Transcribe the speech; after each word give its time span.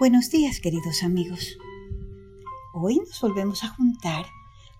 Buenos 0.00 0.30
días, 0.30 0.60
queridos 0.60 1.02
amigos. 1.02 1.58
Hoy 2.72 2.96
nos 3.00 3.20
volvemos 3.20 3.64
a 3.64 3.68
juntar 3.68 4.24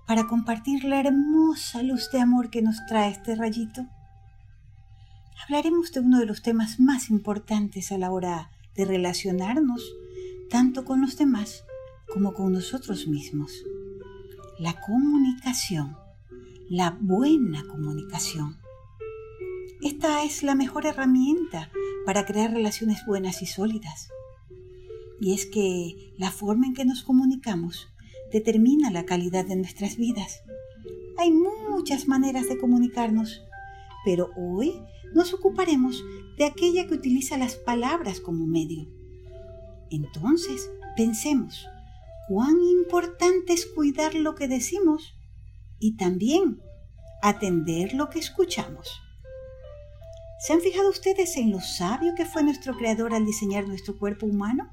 para 0.06 0.26
compartir 0.26 0.84
la 0.84 0.98
hermosa 0.98 1.82
luz 1.82 2.10
de 2.10 2.20
amor 2.20 2.48
que 2.48 2.62
nos 2.62 2.76
trae 2.88 3.10
este 3.10 3.34
rayito. 3.36 3.86
Hablaremos 5.44 5.92
de 5.92 6.00
uno 6.00 6.20
de 6.20 6.24
los 6.24 6.40
temas 6.40 6.80
más 6.80 7.10
importantes 7.10 7.92
a 7.92 7.98
la 7.98 8.10
hora 8.10 8.50
de 8.74 8.86
relacionarnos 8.86 9.84
tanto 10.48 10.86
con 10.86 11.02
los 11.02 11.18
demás 11.18 11.64
como 12.10 12.32
con 12.32 12.54
nosotros 12.54 13.06
mismos. 13.06 13.52
La 14.58 14.80
comunicación, 14.80 15.98
la 16.70 16.96
buena 16.98 17.62
comunicación. 17.66 18.56
Esta 19.82 20.24
es 20.24 20.42
la 20.42 20.54
mejor 20.54 20.86
herramienta 20.86 21.70
para 22.06 22.24
crear 22.24 22.52
relaciones 22.52 23.04
buenas 23.04 23.42
y 23.42 23.46
sólidas 23.46 24.08
y 25.20 25.34
es 25.34 25.46
que 25.46 26.14
la 26.16 26.30
forma 26.30 26.66
en 26.66 26.74
que 26.74 26.84
nos 26.84 27.02
comunicamos 27.02 27.88
determina 28.32 28.90
la 28.90 29.04
calidad 29.04 29.44
de 29.44 29.56
nuestras 29.56 29.96
vidas. 29.96 30.42
Hay 31.18 31.32
muchas 31.32 32.08
maneras 32.08 32.48
de 32.48 32.58
comunicarnos, 32.58 33.42
pero 34.04 34.30
hoy 34.36 34.72
nos 35.14 35.34
ocuparemos 35.34 36.02
de 36.38 36.44
aquella 36.44 36.86
que 36.86 36.94
utiliza 36.94 37.36
las 37.36 37.56
palabras 37.56 38.20
como 38.20 38.46
medio. 38.46 38.88
Entonces, 39.90 40.70
pensemos, 40.96 41.66
cuán 42.28 42.56
importante 42.62 43.52
es 43.52 43.66
cuidar 43.66 44.14
lo 44.14 44.34
que 44.34 44.48
decimos 44.48 45.14
y 45.78 45.96
también 45.96 46.60
atender 47.22 47.92
lo 47.92 48.08
que 48.08 48.20
escuchamos. 48.20 48.88
¿Se 50.38 50.54
han 50.54 50.60
fijado 50.60 50.88
ustedes 50.88 51.36
en 51.36 51.50
lo 51.50 51.60
sabio 51.60 52.14
que 52.16 52.24
fue 52.24 52.42
nuestro 52.42 52.74
creador 52.76 53.12
al 53.12 53.26
diseñar 53.26 53.68
nuestro 53.68 53.98
cuerpo 53.98 54.24
humano? 54.26 54.70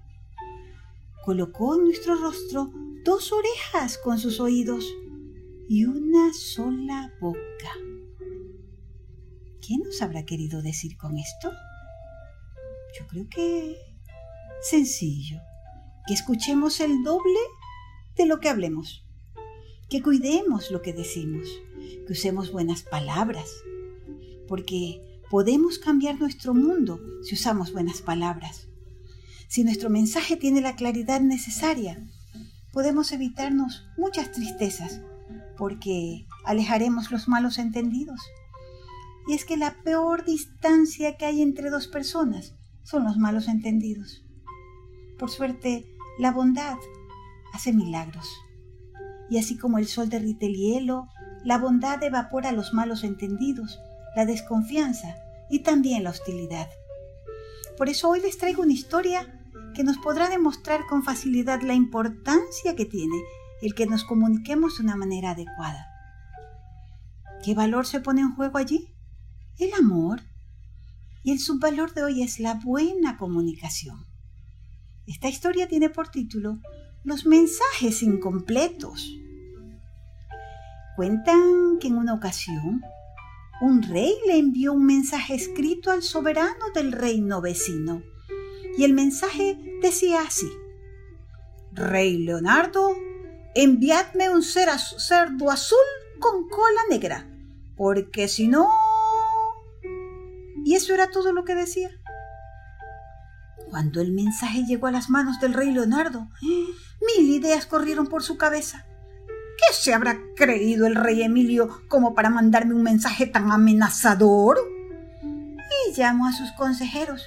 Colocó 1.27 1.75
en 1.75 1.83
nuestro 1.83 2.15
rostro 2.15 2.71
dos 3.03 3.33
orejas 3.33 3.97
con 3.97 4.17
sus 4.17 4.39
oídos 4.39 4.85
y 5.67 5.83
una 5.83 6.33
sola 6.33 7.11
boca. 7.19 7.73
¿Qué 9.59 9.77
nos 9.77 10.01
habrá 10.01 10.23
querido 10.23 10.61
decir 10.61 10.95
con 10.95 11.17
esto? 11.17 11.51
Yo 12.97 13.07
creo 13.07 13.27
que 13.29 13.75
sencillo, 14.61 15.41
que 16.07 16.13
escuchemos 16.13 16.79
el 16.79 17.03
doble 17.03 17.39
de 18.15 18.25
lo 18.25 18.39
que 18.39 18.47
hablemos, 18.47 19.05
que 19.89 20.01
cuidemos 20.01 20.71
lo 20.71 20.81
que 20.81 20.93
decimos, 20.93 21.45
que 22.05 22.13
usemos 22.13 22.53
buenas 22.53 22.83
palabras, 22.83 23.51
porque 24.47 25.21
podemos 25.29 25.77
cambiar 25.77 26.21
nuestro 26.21 26.53
mundo 26.53 27.01
si 27.21 27.35
usamos 27.35 27.73
buenas 27.73 28.01
palabras. 28.01 28.69
Si 29.47 29.63
nuestro 29.63 29.89
mensaje 29.89 30.35
tiene 30.35 30.61
la 30.61 30.75
claridad 30.75 31.21
necesaria, 31.21 31.97
podemos 32.73 33.11
evitarnos 33.11 33.87
muchas 33.97 34.31
tristezas 34.31 35.01
porque 35.57 36.25
alejaremos 36.45 37.11
los 37.11 37.27
malos 37.27 37.57
entendidos. 37.57 38.19
Y 39.27 39.33
es 39.33 39.45
que 39.45 39.57
la 39.57 39.75
peor 39.83 40.25
distancia 40.25 41.17
que 41.17 41.25
hay 41.25 41.41
entre 41.41 41.69
dos 41.69 41.87
personas 41.87 42.55
son 42.83 43.05
los 43.05 43.17
malos 43.17 43.47
entendidos. 43.47 44.23
Por 45.17 45.29
suerte, 45.29 45.85
la 46.19 46.31
bondad 46.31 46.77
hace 47.53 47.73
milagros. 47.73 48.27
Y 49.29 49.37
así 49.37 49.57
como 49.57 49.77
el 49.77 49.87
sol 49.87 50.09
derrite 50.09 50.45
el 50.45 50.55
hielo, 50.55 51.07
la 51.43 51.57
bondad 51.57 52.01
evapora 52.03 52.51
los 52.51 52.73
malos 52.73 53.03
entendidos, 53.03 53.79
la 54.15 54.25
desconfianza 54.25 55.15
y 55.49 55.59
también 55.59 56.03
la 56.03 56.11
hostilidad. 56.11 56.67
Por 57.77 57.89
eso 57.89 58.09
hoy 58.09 58.21
les 58.21 58.37
traigo 58.37 58.63
una 58.63 58.73
historia 58.73 59.36
que 59.77 59.83
nos 59.83 59.99
podrá 59.99 60.27
demostrar 60.27 60.87
con 60.87 61.03
facilidad 61.03 61.61
la 61.61 61.75
importancia 61.75 62.75
que 62.75 62.85
tiene 62.85 63.15
el 63.61 63.75
que 63.75 63.85
nos 63.85 64.03
comuniquemos 64.03 64.77
de 64.77 64.83
una 64.83 64.95
manera 64.95 65.31
adecuada. 65.31 65.85
¿Qué 67.45 67.53
valor 67.53 67.85
se 67.85 67.99
pone 67.99 68.21
en 68.21 68.33
juego 68.33 68.57
allí? 68.57 68.87
El 69.59 69.71
amor. 69.75 70.21
Y 71.23 71.31
el 71.31 71.37
subvalor 71.37 71.93
de 71.93 72.03
hoy 72.03 72.23
es 72.23 72.39
la 72.39 72.55
buena 72.55 73.17
comunicación. 73.17 74.07
Esta 75.05 75.29
historia 75.29 75.67
tiene 75.67 75.91
por 75.91 76.09
título 76.09 76.57
Los 77.03 77.27
mensajes 77.27 78.01
incompletos. 78.01 79.15
Cuentan 80.95 81.77
que 81.79 81.89
en 81.89 81.97
una 81.97 82.15
ocasión 82.15 82.81
un 83.61 83.83
rey 83.83 84.15
le 84.25 84.39
envió 84.39 84.73
un 84.73 84.87
mensaje 84.87 85.35
escrito 85.35 85.91
al 85.91 86.01
soberano 86.01 86.65
del 86.73 86.91
reino 86.91 87.41
vecino 87.41 88.01
y 88.77 88.83
el 88.83 88.93
mensaje 88.93 89.57
decía 89.81 90.21
así, 90.21 90.47
Rey 91.73 92.17
Leonardo, 92.17 92.95
enviadme 93.55 94.29
un 94.29 94.43
cerdo 94.43 95.49
azul 95.49 95.77
con 96.19 96.47
cola 96.47 96.81
negra, 96.89 97.27
porque 97.75 98.27
si 98.27 98.47
no... 98.47 98.69
Y 100.63 100.75
eso 100.75 100.93
era 100.93 101.09
todo 101.09 101.33
lo 101.33 101.43
que 101.43 101.55
decía. 101.55 101.89
Cuando 103.69 103.99
el 103.99 104.11
mensaje 104.11 104.63
llegó 104.65 104.87
a 104.87 104.91
las 104.91 105.09
manos 105.09 105.39
del 105.39 105.53
rey 105.53 105.71
Leonardo, 105.71 106.27
mil 106.41 107.29
ideas 107.29 107.65
corrieron 107.65 108.07
por 108.07 108.21
su 108.21 108.37
cabeza. 108.37 108.85
¿Qué 109.27 109.73
se 109.73 109.93
habrá 109.93 110.19
creído 110.35 110.85
el 110.85 110.95
rey 110.95 111.23
Emilio 111.23 111.81
como 111.87 112.13
para 112.13 112.29
mandarme 112.29 112.75
un 112.75 112.83
mensaje 112.83 113.25
tan 113.25 113.51
amenazador? 113.51 114.59
Y 115.89 115.93
llamó 115.93 116.27
a 116.27 116.33
sus 116.33 116.51
consejeros 116.51 117.23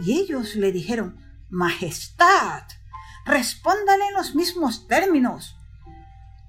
y 0.00 0.18
ellos 0.18 0.54
le 0.56 0.72
dijeron, 0.72 1.18
Majestad, 1.50 2.64
respóndale 3.24 4.06
en 4.08 4.14
los 4.14 4.34
mismos 4.34 4.86
términos. 4.86 5.56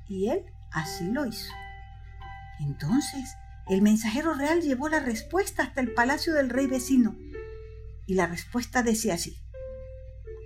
Y 0.07 0.29
él 0.29 0.45
así 0.71 1.05
lo 1.05 1.25
hizo. 1.25 1.51
Entonces 2.59 3.35
el 3.69 3.81
mensajero 3.83 4.33
real 4.33 4.61
llevó 4.61 4.89
la 4.89 4.99
respuesta 4.99 5.63
hasta 5.63 5.81
el 5.81 5.93
palacio 5.93 6.33
del 6.33 6.49
rey 6.49 6.65
vecino. 6.65 7.15
Y 8.07 8.15
la 8.15 8.25
respuesta 8.25 8.81
decía 8.81 9.13
así, 9.13 9.37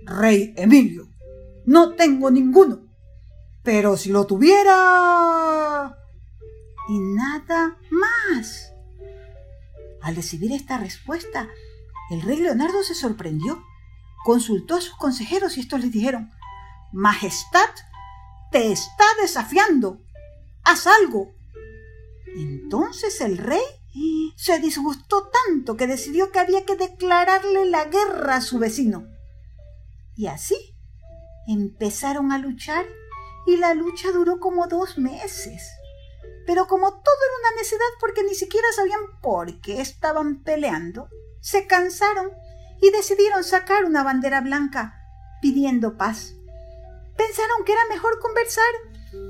Rey 0.04 0.52
Emilio, 0.56 1.08
no 1.64 1.94
tengo 1.94 2.30
ninguno, 2.30 2.82
pero 3.62 3.96
si 3.96 4.10
lo 4.10 4.26
tuviera... 4.26 5.96
Y 6.86 6.98
nada 6.98 7.78
más. 7.90 8.74
Al 10.02 10.14
recibir 10.16 10.52
esta 10.52 10.76
respuesta, 10.76 11.48
el 12.10 12.22
rey 12.22 12.38
Leonardo 12.38 12.82
se 12.82 12.94
sorprendió, 12.94 13.62
consultó 14.24 14.76
a 14.76 14.80
sus 14.80 14.96
consejeros 14.96 15.56
y 15.56 15.60
estos 15.60 15.80
le 15.80 15.90
dijeron, 15.90 16.30
Majestad, 16.92 17.70
te 18.52 18.70
está 18.70 19.04
desafiando, 19.20 20.00
haz 20.62 20.86
algo. 20.86 21.34
Entonces 22.36 23.20
el 23.20 23.38
rey 23.38 23.62
se 24.36 24.58
disgustó 24.58 25.30
tanto 25.46 25.76
que 25.76 25.86
decidió 25.86 26.30
que 26.30 26.40
había 26.40 26.64
que 26.64 26.76
declararle 26.76 27.66
la 27.66 27.84
guerra 27.84 28.36
a 28.36 28.40
su 28.40 28.58
vecino. 28.58 29.06
Y 30.16 30.26
así 30.26 30.76
empezaron 31.46 32.32
a 32.32 32.38
luchar 32.38 32.86
y 33.46 33.56
la 33.56 33.74
lucha 33.74 34.10
duró 34.12 34.40
como 34.40 34.66
dos 34.66 34.98
meses. 34.98 35.68
Pero 36.46 36.66
como 36.66 36.90
todo 36.90 37.16
era 37.26 37.50
una 37.50 37.62
necedad 37.62 37.86
porque 38.00 38.22
ni 38.22 38.34
siquiera 38.34 38.66
sabían 38.74 39.00
por 39.22 39.60
qué 39.60 39.80
estaban 39.80 40.42
peleando, 40.42 41.08
se 41.44 41.66
cansaron 41.66 42.30
y 42.80 42.90
decidieron 42.90 43.44
sacar 43.44 43.84
una 43.84 44.02
bandera 44.02 44.40
blanca 44.40 44.94
pidiendo 45.42 45.98
paz. 45.98 46.32
Pensaron 47.18 47.64
que 47.66 47.72
era 47.72 47.82
mejor 47.90 48.18
conversar 48.18 48.64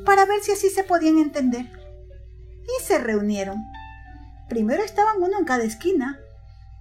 para 0.07 0.25
ver 0.25 0.41
si 0.41 0.53
así 0.53 0.71
se 0.71 0.85
podían 0.85 1.19
entender. 1.19 1.67
Y 2.63 2.85
se 2.85 2.99
reunieron. 2.99 3.57
Primero 4.49 4.85
estaban 4.85 5.21
uno 5.21 5.41
en 5.41 5.45
cada 5.45 5.65
esquina, 5.65 6.21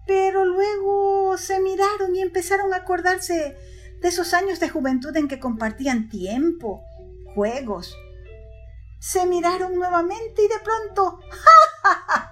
pero 0.06 0.46
luego 0.46 1.36
se 1.40 1.60
miraron 1.60 2.16
y 2.16 2.22
empezaron 2.22 2.72
a 2.72 2.78
acordarse 2.78 3.58
de 4.02 4.08
esos 4.08 4.36
años 4.36 4.60
de 4.60 4.70
juventud 4.70 5.18
en 5.18 5.28
que 5.28 5.40
compartían 5.40 6.10
tiempo, 6.10 6.84
juegos. 7.34 7.98
Se 9.00 9.26
miraron 9.26 9.74
nuevamente 9.74 10.44
y 10.44 10.48
de 10.48 10.60
pronto 10.64 11.20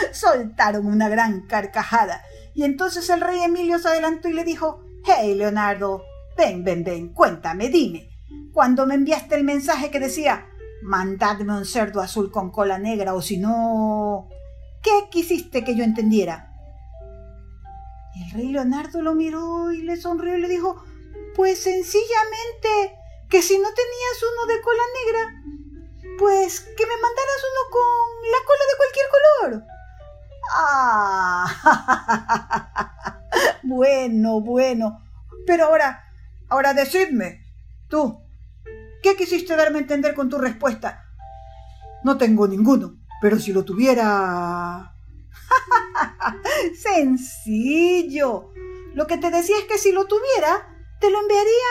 soltaron 0.12 0.86
una 0.86 1.08
gran 1.08 1.46
carcajada. 1.46 2.22
Y 2.54 2.64
entonces 2.64 3.08
el 3.10 3.20
rey 3.20 3.40
Emilio 3.40 3.78
se 3.78 3.88
adelantó 3.88 4.28
y 4.28 4.32
le 4.32 4.44
dijo, 4.44 4.84
Hey, 5.04 5.34
Leonardo, 5.34 6.04
ven, 6.36 6.64
ven, 6.64 6.84
ven, 6.84 7.12
cuéntame, 7.12 7.68
dime. 7.68 8.10
Cuando 8.52 8.86
me 8.86 8.94
enviaste 8.94 9.34
el 9.34 9.44
mensaje 9.44 9.90
que 9.90 10.00
decía, 10.00 10.46
mandadme 10.82 11.56
un 11.56 11.64
cerdo 11.64 12.00
azul 12.00 12.30
con 12.30 12.50
cola 12.50 12.78
negra 12.78 13.14
o 13.14 13.22
si 13.22 13.38
no... 13.38 14.28
¿Qué 14.82 15.08
quisiste 15.10 15.62
que 15.62 15.74
yo 15.74 15.84
entendiera? 15.84 16.46
el 18.20 18.30
rey 18.32 18.48
Leonardo 18.48 19.02
lo 19.02 19.14
miró 19.14 19.72
y 19.72 19.82
le 19.82 19.96
sonrió 19.96 20.36
y 20.36 20.40
le 20.40 20.48
dijo, 20.48 20.82
pues 21.34 21.62
sencillamente 21.62 22.98
que 23.28 23.40
si 23.40 23.58
no 23.58 23.68
tenías 23.72 24.22
uno 24.32 24.52
de 24.52 24.60
cola 24.60 24.82
negra, 25.04 25.42
pues 26.18 26.60
que 26.60 26.86
me 26.86 26.96
mandaras 26.96 27.44
uno 27.50 27.70
con 27.70 28.30
la 28.30 28.38
cola 28.46 28.64
de 28.68 28.76
cualquier 28.76 29.06
color. 29.10 29.79
Ah, 30.52 31.46
bueno, 33.62 34.40
bueno. 34.40 35.02
Pero 35.46 35.66
ahora, 35.66 36.10
Ahora 36.50 36.74
decidme, 36.74 37.46
tú, 37.88 38.20
¿qué 39.04 39.14
quisiste 39.14 39.54
darme 39.54 39.78
a 39.78 39.82
entender 39.82 40.16
con 40.16 40.28
tu 40.28 40.36
respuesta? 40.36 41.04
No 42.02 42.18
tengo 42.18 42.48
ninguno, 42.48 42.96
pero 43.22 43.38
si 43.38 43.52
lo 43.52 43.64
tuviera... 43.64 44.92
Sencillo. 46.76 48.52
Lo 48.94 49.06
que 49.06 49.16
te 49.18 49.30
decía 49.30 49.58
es 49.58 49.64
que 49.66 49.78
si 49.78 49.92
lo 49.92 50.06
tuviera, 50.06 50.76
te 51.00 51.08
lo 51.08 51.20
enviaría 51.20 51.70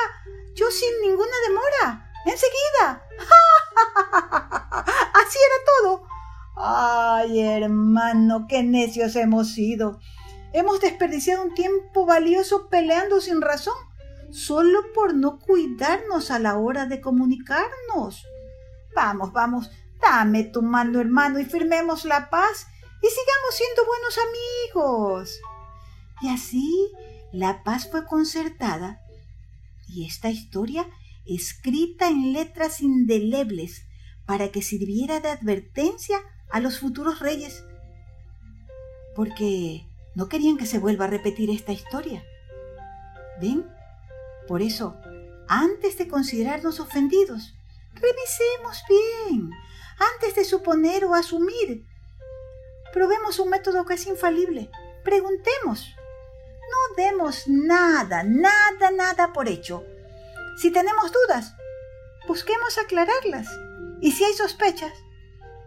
yo 0.55 0.71
sin 0.71 1.01
ninguna 1.01 1.35
demora, 1.49 2.09
enseguida. 2.25 3.03
Así 5.13 5.39
era 5.45 5.65
todo. 5.77 6.07
Ay, 6.55 7.41
hermano, 7.41 7.78
qué 8.47 8.63
necios 8.63 9.15
hemos 9.15 9.53
sido. 9.53 9.99
Hemos 10.53 10.81
desperdiciado 10.81 11.43
un 11.43 11.53
tiempo 11.53 12.05
valioso 12.05 12.69
peleando 12.69 13.21
sin 13.21 13.41
razón, 13.41 13.75
solo 14.31 14.79
por 14.93 15.13
no 15.13 15.39
cuidarnos 15.39 16.31
a 16.31 16.39
la 16.39 16.57
hora 16.57 16.85
de 16.85 17.01
comunicarnos. 17.01 18.25
Vamos, 18.95 19.31
vamos, 19.31 19.69
dame 20.01 20.43
tu 20.43 20.61
mano, 20.61 20.99
hermano, 20.99 21.39
y 21.39 21.45
firmemos 21.45 22.05
la 22.05 22.29
paz 22.29 22.67
y 23.01 23.07
sigamos 23.07 23.55
siendo 23.55 23.85
buenos 23.85 24.19
amigos. 24.27 25.39
Y 26.21 26.29
así 26.29 26.91
la 27.31 27.63
paz 27.63 27.89
fue 27.89 28.05
concertada 28.05 29.01
y 29.87 30.05
esta 30.05 30.29
historia 30.29 30.87
escrita 31.25 32.07
en 32.07 32.33
letras 32.33 32.81
indelebles 32.81 33.83
para 34.25 34.49
que 34.49 34.61
sirviera 34.61 35.19
de 35.19 35.29
advertencia 35.29 36.19
a 36.51 36.59
los 36.59 36.79
futuros 36.79 37.19
reyes, 37.19 37.63
porque 39.19 39.85
no 40.15 40.29
querían 40.29 40.55
que 40.55 40.65
se 40.65 40.79
vuelva 40.79 41.03
a 41.03 41.09
repetir 41.09 41.49
esta 41.49 41.73
historia. 41.73 42.23
¿Ven? 43.41 43.69
Por 44.47 44.61
eso, 44.61 44.95
antes 45.49 45.97
de 45.97 46.07
considerarnos 46.07 46.79
ofendidos, 46.79 47.53
revisemos 47.95 48.81
bien, 48.87 49.51
antes 50.13 50.35
de 50.35 50.45
suponer 50.45 51.03
o 51.03 51.15
asumir. 51.15 51.85
Probemos 52.93 53.39
un 53.39 53.49
método 53.49 53.85
que 53.85 53.95
es 53.95 54.07
infalible. 54.07 54.71
Preguntemos. 55.03 55.93
No 56.71 56.95
demos 56.95 57.45
nada, 57.49 58.23
nada, 58.23 58.89
nada 58.89 59.33
por 59.33 59.49
hecho. 59.49 59.83
Si 60.61 60.71
tenemos 60.71 61.11
dudas, 61.11 61.55
busquemos 62.25 62.77
aclararlas. 62.77 63.49
Y 63.99 64.13
si 64.13 64.23
hay 64.23 64.33
sospechas, 64.33 64.93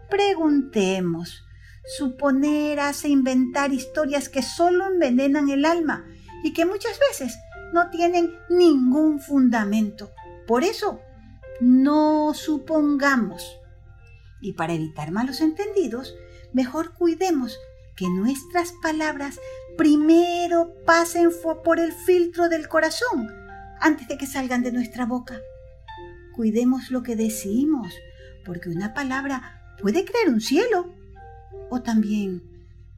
preguntemos. 0.09 1.43
Suponer 1.85 2.79
hace 2.79 3.09
inventar 3.09 3.73
historias 3.73 4.29
que 4.29 4.41
solo 4.41 4.87
envenenan 4.87 5.49
el 5.49 5.65
alma 5.65 6.05
y 6.43 6.53
que 6.53 6.65
muchas 6.65 6.97
veces 7.09 7.37
no 7.73 7.89
tienen 7.89 8.33
ningún 8.49 9.19
fundamento. 9.19 10.11
Por 10.47 10.63
eso, 10.63 11.01
no 11.59 12.33
supongamos. 12.33 13.59
Y 14.41 14.53
para 14.53 14.73
evitar 14.73 15.11
malos 15.11 15.41
entendidos, 15.41 16.15
mejor 16.53 16.93
cuidemos 16.93 17.57
que 17.95 18.09
nuestras 18.09 18.73
palabras 18.81 19.39
primero 19.77 20.73
pasen 20.85 21.31
por 21.63 21.79
el 21.79 21.91
filtro 21.91 22.49
del 22.49 22.67
corazón 22.67 23.29
antes 23.79 24.07
de 24.07 24.17
que 24.17 24.25
salgan 24.25 24.63
de 24.63 24.71
nuestra 24.71 25.05
boca. 25.05 25.39
Cuidemos 26.35 26.91
lo 26.91 27.03
que 27.03 27.15
decimos, 27.15 27.93
porque 28.45 28.69
una 28.69 28.93
palabra 28.93 29.61
puede 29.81 30.05
crear 30.05 30.29
un 30.29 30.41
cielo 30.41 30.93
o 31.73 31.81
también 31.81 32.43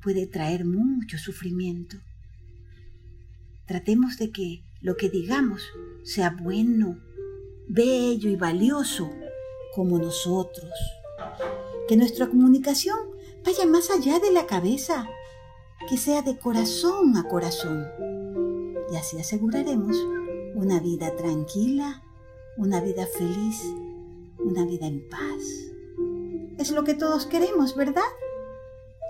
puede 0.04 0.27
traer 0.27 0.66
mucho 0.66 1.18
sufrimiento. 1.18 1.95
Tratemos 3.66 4.18
de 4.18 4.31
que 4.31 4.66
lo 4.81 4.98
que 4.98 5.10
digamos 5.10 5.63
sea 6.04 6.36
bueno, 6.38 7.00
bello 7.69 8.30
y 8.30 8.36
valioso 8.36 9.10
como 9.74 9.98
nosotros. 9.98 10.74
Que 11.88 11.95
nuestra 11.95 12.27
comunicación 12.27 12.98
vaya 13.45 13.66
más 13.66 13.89
allá 13.89 14.19
de 14.19 14.31
la 14.33 14.45
cabeza, 14.45 15.07
que 15.89 15.98
sea 15.98 16.21
de 16.21 16.38
corazón 16.38 17.16
a 17.16 17.24
corazón. 17.24 17.88
Y 18.92 18.98
así 18.98 19.18
aseguraremos 19.18 19.95
una 20.54 20.81
vida 20.81 21.16
tranquila, 21.16 22.04
una 22.57 22.81
vida 22.81 23.07
feliz, 23.07 23.62
una 24.38 24.66
vida 24.66 24.86
en 24.86 25.07
paz. 25.07 25.71
Es 26.57 26.71
lo 26.71 26.83
que 26.83 26.94
todos 26.94 27.25
queremos, 27.25 27.75
¿verdad? 27.78 28.04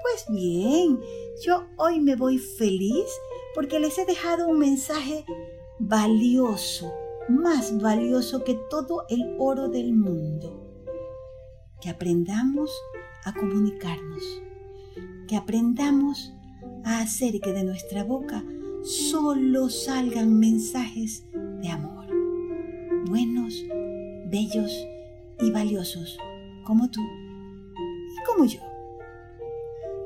Pues 0.07 0.27
bien, 0.29 0.99
yo 1.43 1.65
hoy 1.77 1.99
me 1.99 2.15
voy 2.15 2.37
feliz 2.37 3.07
porque 3.55 3.79
les 3.79 3.97
he 3.97 4.05
dejado 4.05 4.47
un 4.47 4.59
mensaje 4.59 5.25
valioso, 5.79 6.93
más 7.27 7.81
valioso 7.81 8.43
que 8.43 8.53
todo 8.69 9.05
el 9.09 9.35
oro 9.39 9.67
del 9.67 9.93
mundo. 9.93 10.61
Que 11.81 11.89
aprendamos 11.89 12.69
a 13.23 13.33
comunicarnos, 13.33 14.43
que 15.27 15.37
aprendamos 15.37 16.31
a 16.83 16.99
hacer 16.99 17.41
que 17.41 17.51
de 17.51 17.63
nuestra 17.63 18.03
boca 18.03 18.43
solo 18.83 19.71
salgan 19.71 20.37
mensajes 20.37 21.25
de 21.33 21.69
amor, 21.69 22.05
buenos, 23.07 23.55
bellos 24.27 24.71
y 25.39 25.49
valiosos, 25.49 26.19
como 26.63 26.91
tú 26.91 27.01
y 27.01 28.23
como 28.23 28.45
yo. 28.45 28.74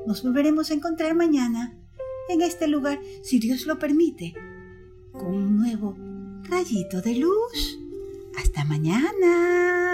Nos 0.06 0.22
volveremos 0.22 0.70
a 0.70 0.74
encontrar 0.74 1.14
mañana 1.14 1.76
en 2.28 2.42
este 2.42 2.68
lugar, 2.68 3.00
si 3.22 3.38
Dios 3.38 3.66
lo 3.66 3.78
permite, 3.78 4.34
con 5.12 5.34
un 5.34 5.56
nuevo 5.56 5.96
rayito 6.44 7.00
de 7.00 7.16
luz. 7.16 7.78
Hasta 8.36 8.64
mañana. 8.64 9.89